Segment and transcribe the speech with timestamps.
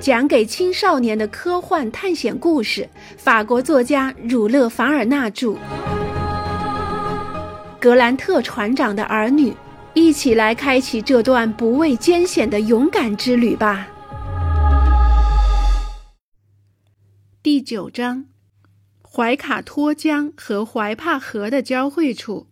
[0.00, 5.56] 讲给青少年的科幻探险故事，法国作家儒勒·凡尔纳著。
[7.80, 9.52] 格兰特船长的儿女，
[9.94, 13.88] 一起来开启这段不畏艰险的勇敢之旅吧。
[17.42, 18.26] 第九章：
[19.02, 22.46] 怀卡托江和怀帕河的交汇处。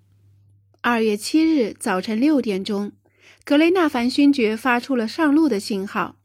[0.80, 2.90] 二月七日早晨六点钟，
[3.44, 6.16] 格雷纳凡勋爵发出了上路的信号。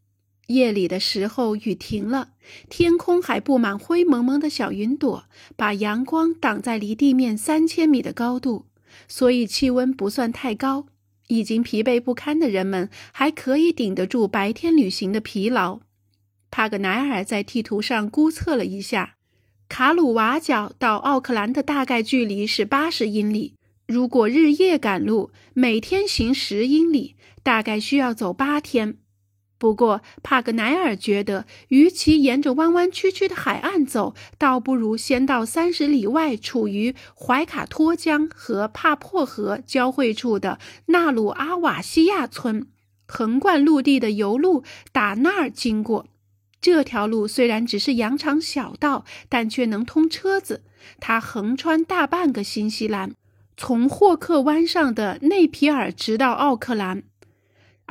[0.48, 2.32] 夜里的时候，雨停了，
[2.70, 8.66] 天空还布满灰蒙蒙的小云朵，把阳光挡在离地面三千米的高度，
[9.08, 10.88] 所以气温不算太高。
[11.28, 15.80] 已经疲惫不堪的人们还可以顶得住白天旅行的疲劳。
[16.50, 19.16] 帕格奈尔在地图上估测了一下，
[19.70, 23.54] 卡鲁瓦角到奥克兰的大概距离是八十英里。
[23.88, 28.98] 如果日夜赶路，每天行十英里，大概需要走八天。
[29.62, 42.66] 不过，帕格奈尔觉得，与其沿着弯弯曲曲的海岸走，倒不如先到三十里外、处于怀卡托江和帕珀河交汇处的纳鲁阿瓦西亚村，
[43.08, 46.08] 横贯陆地的油路打那儿经过。
[46.60, 50.64] 这条路虽然只是羊肠小道，但却能通车子。
[51.00, 53.14] 它横穿大半个新西兰，
[53.56, 57.04] 从霍克湾上的内皮尔直到奥克兰。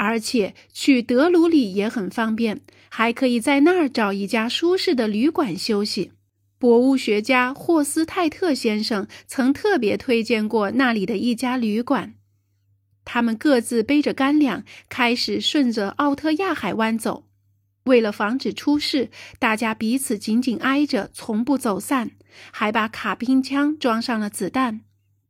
[0.02, 6.12] 而且去德鲁里也很方便，还可以在那儿找一家舒适的旅馆休息。
[6.58, 12.14] 博物学家霍斯泰特先生曾特别推荐过那里的一家旅馆。
[13.04, 17.26] 他们各自背着干粮，开始顺着奥特亚海湾走。
[17.84, 22.12] 为了防止出事，大家彼此紧紧挨着，从不走散，
[22.50, 24.80] 还把卡宾枪装上了子弹。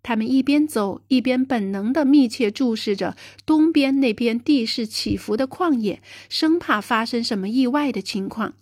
[0.02, 8.54] 他们一边走一边本能地密切注视着东边那边地势起伏的旷野，生怕发生什么意外的情况。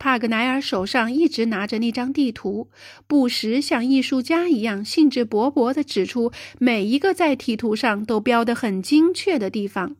[0.00, 2.68] 帕格奈尔手上一直拿着那张地图，
[3.08, 6.30] 不时像艺术家一样兴致勃勃地指出
[6.60, 9.96] 每一个在地图上都标得很精确的地方。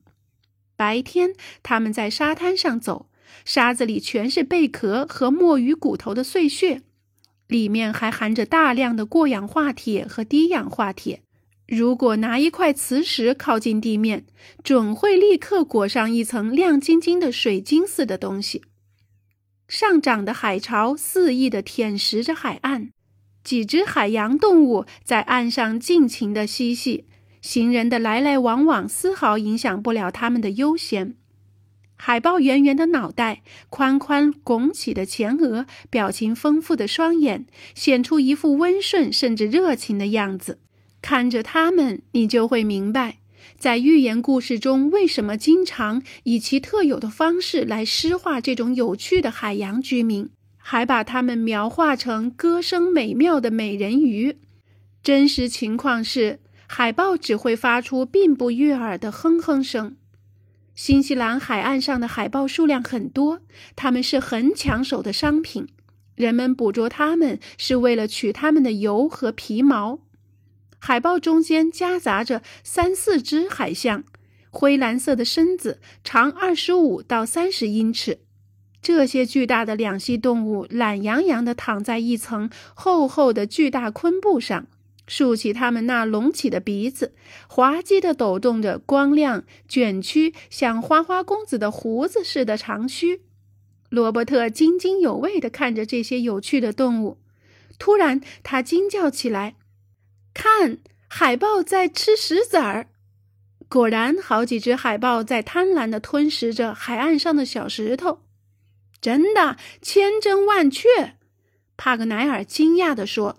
[0.76, 1.32] 白天，
[1.64, 3.08] 他们在沙滩上走，
[3.44, 6.82] 沙子里全是贝壳和墨鱼骨头的碎屑。
[7.48, 11.22] 里面还含着大量的过氧化铁和低氧化铁。
[11.66, 14.24] 如果拿一块磁石靠近地面，
[14.62, 18.62] 准会立刻裹上一层亮晶晶的水晶似的东西。
[19.66, 22.88] 上涨的海潮肆意地舔食着海岸，
[23.44, 27.04] 几只海洋动物在岸上尽情地嬉戏，
[27.42, 31.17] 行人的来来往往丝毫影响不了他们的悠闲。
[32.00, 37.44] 海豹圆圆的脑袋，宽宽拱起的前额，表情丰富的双眼，
[37.74, 40.60] 显出一副温顺甚至热情的样子。
[41.02, 43.18] 看着它们，你就会明白，
[43.58, 54.38] 在寓言故事中为什么经常以其特有的方式来诗化这种有趣的海洋居民，还把它们描画成歌声美妙的美人鱼。
[55.02, 56.38] 真实情况是，
[56.68, 59.96] 海豹只会发出并不悦耳的哼哼声。
[60.78, 63.40] 新西兰海岸上的海豹数量很多，
[63.74, 65.66] 它们是很抢手的商品。
[66.14, 69.98] 人们捕捉它们是为了取它们的油和皮毛。
[70.78, 74.04] 海豹中间夹杂着三四只海象，
[74.50, 78.20] 灰蓝色的身子，长二十五到三十英尺。
[78.80, 84.68] 这些巨大的两栖动物懒洋洋地躺在一层厚厚的巨大昆布上。
[85.08, 87.14] 竖起他们那隆起的鼻子，
[87.48, 93.22] 滑稽地抖动着光亮、卷曲像花花公子的胡子似的长须。
[93.88, 97.18] 罗伯特津津有味地看着这些有趣的动物。
[97.78, 99.56] 突然，他惊叫起来
[100.34, 102.88] ：“看，海豹在吃石子儿！”
[103.68, 108.20] 果然，好几只海豹在贪婪地吞食着海岸上的小石头。
[109.00, 111.16] 真的，千真万确。
[111.76, 113.38] 帕格奈尔惊讶地说。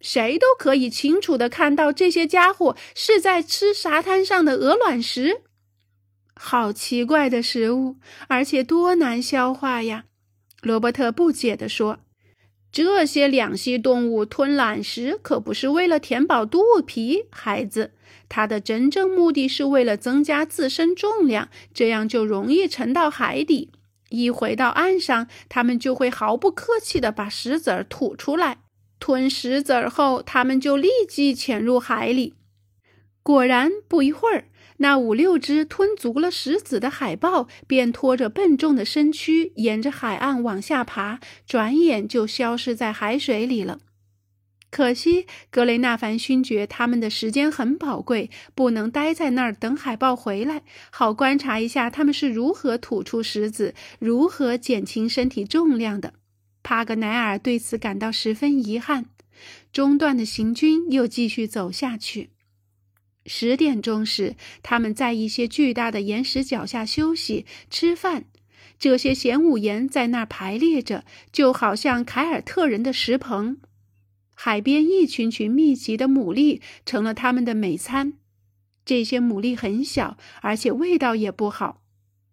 [0.00, 5.42] 谁都可以清楚的看到，这些家伙是在吃沙滩上的鹅卵石。
[6.34, 7.96] 好奇怪的食物，
[8.28, 10.04] 而且多难消化呀！
[10.62, 11.98] 罗伯特不解地说
[12.70, 17.92] ：“这些两栖动物吞卵石可不是为了填饱肚皮，孩子，
[18.28, 23.72] 它的真正目的是为了增加自身重量，这样就容易沉到海底。
[24.10, 28.58] 一回到岸上，它们就会毫不客气地把石子儿吐出来。”
[29.00, 32.34] 吞石子儿后，他们就立即潜入海里。
[33.22, 34.46] 果然，不一会儿，
[34.78, 43.80] 那五六只吞足了石子的海豹便拖着笨重的身躯，沿着海岸往下爬，转眼就消失在海水里了。
[44.70, 56.12] 可惜格雷纳凡勋爵他们的时间很宝贵，不能待在那儿等海豹回来，好观察一下他们是如何吐出石子，如何减轻身体重量的。
[56.62, 59.06] 帕格奈尔对此感到十分遗憾。
[59.72, 62.30] 中断的行军又继续走下去。
[63.26, 68.24] 十点钟时，他们在一些巨大的岩石脚下休息、吃饭。
[68.78, 73.58] 这些玄武岩在那儿排列着，就好像凯尔特人的石棚。
[74.34, 78.14] 海边一群群密集的牡蛎成了他们的美餐。
[78.84, 81.82] 这些牡蛎很小，而且味道也不好。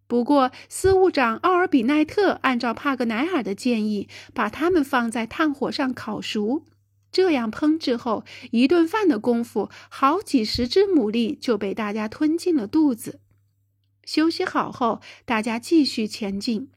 [0.08, 6.64] 不过，司务长奥尔比奈特按照帕格奈尔的建议，把它们放在炭火上烤熟。
[7.12, 13.20] 这样烹制后，一顿饭的功夫，好几十只牡蛎就被大家吞进了肚子。
[14.04, 16.70] 休息好后，大家继续前进。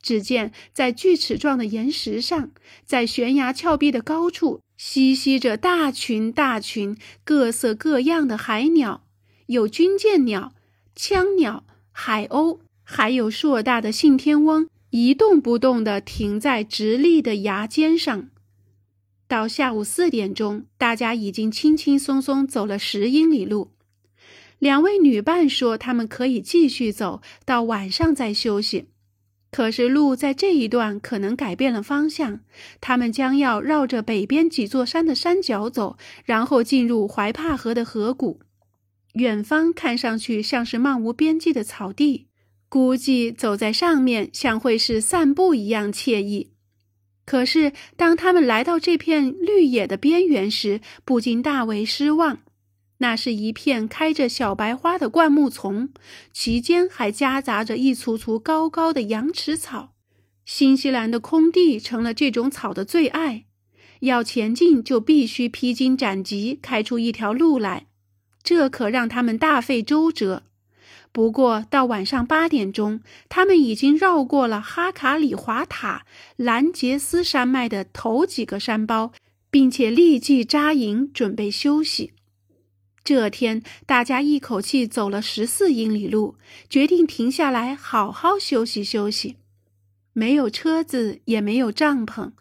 [0.00, 2.52] 只见在锯齿状的岩石上，
[2.86, 9.04] 在悬崖峭壁的高处，栖息着大群大群各色各样的海鸟，
[9.46, 10.54] 有军舰鸟、
[10.96, 12.60] 枪鸟、海鸥，
[12.92, 18.30] 还有硕大的信天翁，一动不动地停在直立的崖尖上。
[19.28, 23.70] 到下午四点钟，大家已经轻轻松松走了十英里路。
[24.58, 28.88] 两位女伴说：“他们可以继续走到晚上再休息。”
[29.52, 32.40] 可是路在这一段可能改变了方向，
[32.80, 38.40] 他们将要绕着北边几座山的山脚走，然后进入怀帕河的河谷。
[39.12, 42.26] 远方看上去像是漫无边际的草地，
[42.70, 46.52] 估计走在上面像会是散步一样惬意。
[47.26, 52.38] 可是当他们来到这片绿野的边缘时，不禁大为失望。
[52.98, 55.90] 那是一片开着小白花的灌木丛，
[56.32, 59.94] 其间还夹杂着一簇簇高高的羊齿草。
[60.44, 63.46] 新西兰的空地成了这种草的最爱。
[64.00, 67.86] 要前进，就必须披荆斩棘，开出一条路来，
[68.42, 70.44] 这可让他们大费周折。
[71.12, 79.12] 不过到晚上八点钟，他们已经绕过了哈卡里华塔、兰杰斯山脉的头几个山包，
[79.50, 82.12] 并且立即扎营，准备休息。
[83.02, 86.36] 这天，大家一口气走了十四英里路，
[86.68, 89.36] 决定停下来好好休息休息。
[90.12, 92.32] 没有车子，也没有帐篷，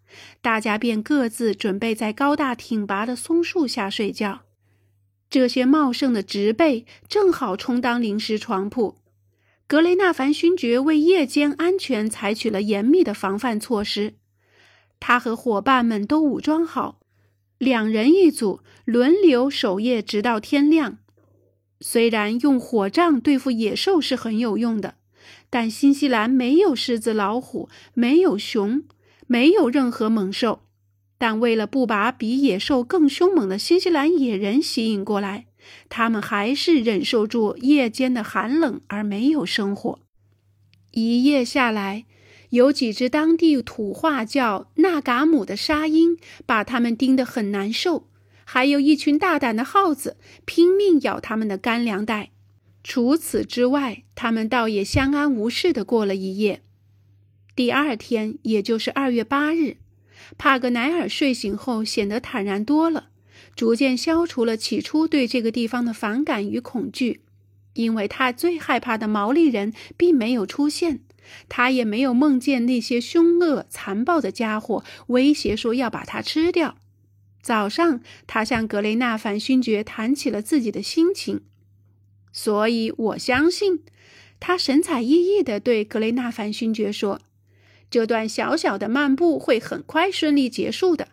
[0.41, 4.41] 大家便各自准备在高大挺拔的松树下睡觉。
[5.29, 8.95] 这些茂盛的植被正好充当临时床铺。
[9.67, 14.15] 格雷纳凡勋爵为夜间安全采取了严密的防范措施，
[14.99, 16.99] 他和伙伴们都武装好。
[17.59, 20.97] 两人一组，轮流守夜，直到天亮。
[21.81, 24.95] 虽然用火杖对付野兽是很有用的，
[25.49, 28.83] 但新西兰没有狮子、老虎，没有熊，
[29.27, 30.63] 没有任何猛兽。
[31.19, 35.45] 但为了不把比野兽更凶猛的新西兰野人吸引过来，
[35.89, 39.99] 他们还是忍受住夜间的寒冷而没有生火。
[40.89, 42.05] 一夜下来。
[42.51, 46.17] 有几只当地土话叫纳嘎姆的沙鹰，
[46.47, 48.07] 把他们盯得很难受；
[48.43, 52.31] 还有一群大胆的耗子，拼命咬他们的干粮袋。
[52.83, 56.63] 除此之外，他们倒也相安无事地过了一夜。
[57.55, 59.77] 第二天，也就是二月八日，
[60.37, 63.09] 帕格奈尔睡醒后显得坦然多了，
[63.55, 67.21] 逐渐消除了起初对这个地方的反感与恐惧，
[67.73, 71.01] 因为他最害怕的毛利人并没有出现。
[71.47, 76.75] 他也没有梦见那些凶恶残暴的家伙威胁说要把他吃掉。
[77.43, 81.41] 早上，他向格雷纳凡勋爵谈起了自己的心情，
[82.33, 83.83] 所以我相信，
[84.39, 87.21] 他神采奕奕地对格雷纳凡勋爵说
[87.89, 91.09] ：“这段小小的漫步会很快顺利结束的。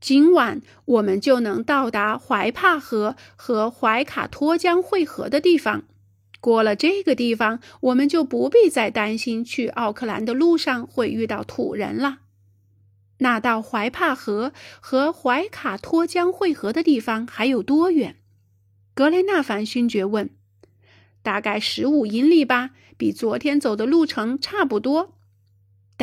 [0.00, 5.84] 今晚我们就能到达怀帕河和怀卡托江汇合的地方。”
[6.40, 12.18] 过了这个地方，我们就不必再担心去奥克兰的路上会遇到土人了。
[13.18, 18.16] 那到怀帕河和怀卡托江汇合的地方还有多远？
[18.92, 20.30] 格雷纳凡勋爵问。
[21.22, 25.14] 大概十五英里吧，比昨天走的路程差不多。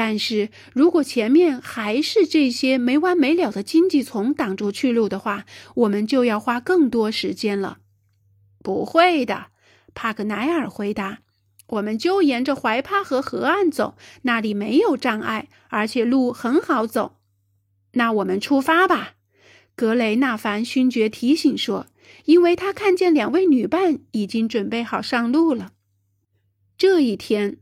[0.01, 7.79] 但是如果前面还是这些没完没了的荆棘丛挡住去路的话，我们就要花更多时间了。
[8.63, 9.47] 不会的。
[9.93, 11.19] 帕格奈尔回答
[11.67, 17.17] ：“我们就沿着怀帕河河岸走，那里没有障碍，而且路很好走。”
[17.99, 19.15] 那我们出发吧，
[19.75, 21.87] 格雷纳凡勋爵提醒说，
[22.23, 25.73] 因为他看见两位女伴已经准备好上路了。
[26.77, 27.57] 这一天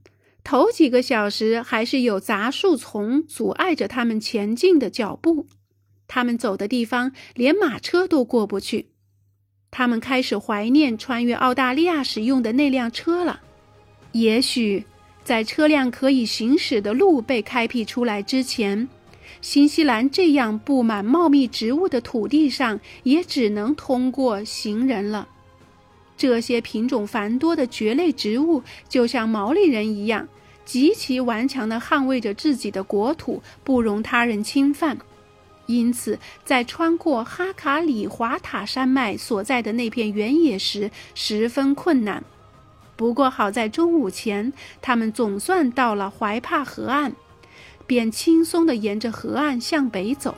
[0.48, 5.46] 头几个小时还是有杂树丛阻碍着他们前进的脚步，
[6.08, 8.88] 他们走的地方连马车都过不去。
[9.72, 13.42] 他们开始怀念穿越澳大利亚时用的那辆车了。
[14.14, 14.86] 也许，
[15.26, 18.88] 在车辆可以行驶的路被开辟出来之前，
[19.42, 25.28] 新西兰这样布满茂密植物的土地上，也只能通过行人了。
[26.16, 30.26] 这些品种繁多的蕨类植物，就像毛利人一样，
[30.68, 34.98] 极其顽强地捍卫着自己的国土，不容他人侵犯。
[35.66, 42.24] 因此，在穿过哈卡里华塔山脉所在的那片原野时，十分困难。
[42.98, 47.14] 不过好在中午前，他们总算到了怀帕河岸，
[47.86, 50.36] 便轻松地沿着河岸向北走。